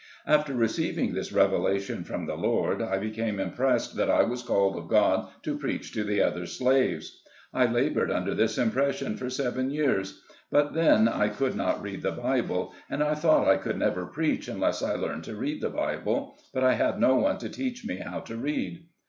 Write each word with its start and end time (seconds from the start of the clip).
After 0.25 0.55
receiving 0.55 1.13
this 1.13 1.31
revelation 1.31 2.03
from 2.03 2.25
the 2.25 2.33
Lord, 2.33 2.81
I 2.81 2.85
EARLY 2.85 2.85
LIFE. 2.85 2.89
11 2.93 3.09
became 3.11 3.39
impressed 3.39 3.95
that 3.97 4.09
I 4.09 4.23
was 4.23 4.41
called 4.41 4.75
of 4.75 4.87
God 4.87 5.27
to 5.43 5.55
preach 5.59 5.93
to 5.93 6.03
the 6.03 6.23
other 6.23 6.47
slaves. 6.47 7.21
I 7.53 7.67
labored 7.67 8.09
under 8.09 8.33
this 8.33 8.57
impression 8.57 9.15
for 9.15 9.29
seven 9.29 9.69
years, 9.69 10.23
but 10.49 10.73
then 10.73 11.07
I 11.07 11.27
could 11.27 11.55
not 11.55 11.83
read 11.83 12.01
the 12.01 12.13
Bible, 12.13 12.73
and 12.89 13.03
I 13.03 13.13
thought 13.13 13.47
I 13.47 13.57
could 13.57 13.77
never 13.77 14.07
preach 14.07 14.47
unless 14.47 14.81
I 14.81 14.95
learned 14.95 15.25
to 15.25 15.35
read 15.35 15.61
the 15.61 15.69
Bible, 15.69 16.35
but 16.51 16.63
I 16.63 16.73
had 16.73 16.99
no 16.99 17.17
one 17.17 17.37
to 17.37 17.47
teach 17.49 17.85
me 17.85 17.97
how 17.97 18.21
to 18.21 18.37
read. 18.37 18.87